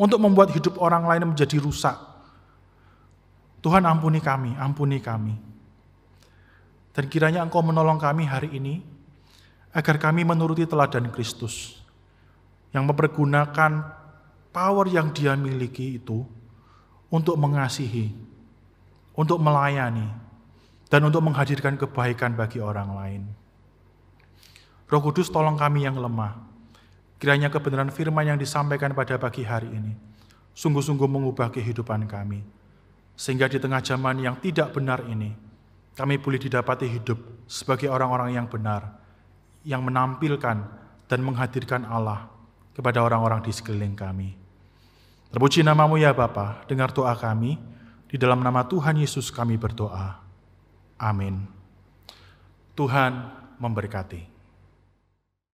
[0.00, 1.92] untuk membuat hidup orang lain menjadi rusak.
[3.60, 5.36] Tuhan ampuni kami, ampuni kami.
[6.96, 8.80] Dan kiranya Engkau menolong kami hari ini,
[9.76, 11.76] agar kami menuruti teladan Kristus,
[12.72, 13.84] yang mempergunakan
[14.48, 16.24] power yang dia miliki itu
[17.12, 18.16] untuk mengasihi,
[19.12, 20.08] untuk melayani,
[20.88, 23.41] dan untuk menghadirkan kebaikan bagi orang lain.
[24.92, 26.36] Roh Kudus tolong kami yang lemah.
[27.16, 30.12] Kiranya kebenaran firman yang disampaikan pada pagi hari ini
[30.52, 32.44] sungguh-sungguh mengubah kehidupan kami.
[33.16, 35.32] Sehingga di tengah zaman yang tidak benar ini,
[35.96, 39.00] kami boleh didapati hidup sebagai orang-orang yang benar,
[39.64, 40.56] yang menampilkan
[41.08, 42.28] dan menghadirkan Allah
[42.72, 44.32] kepada orang-orang di sekeliling kami.
[45.32, 47.56] Terpuji namamu ya Bapa, dengar doa kami,
[48.08, 50.20] di dalam nama Tuhan Yesus kami berdoa.
[51.00, 51.48] Amin.
[52.76, 53.12] Tuhan
[53.60, 54.31] memberkati.